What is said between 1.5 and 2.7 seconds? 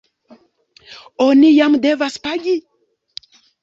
jam devas pagi?